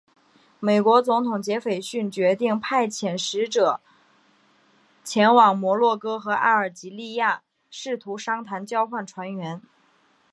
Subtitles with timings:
[0.59, 3.79] 美国总统杰斐逊决定派遣使者
[5.03, 9.61] 前往摩洛哥和阿尔及利亚试图商谈交换船员。